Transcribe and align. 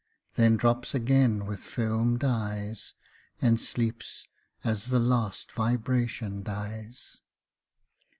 Then 0.33 0.57
drops 0.57 0.95
again 0.95 1.45
with 1.45 1.59
fdmed 1.59 2.23
eyes, 2.23 2.95
And 3.39 3.61
sleeps 3.61 4.25
as 4.63 4.87
the 4.87 4.97
last 4.97 5.51
vibration 5.51 6.41
dies. 6.41 7.21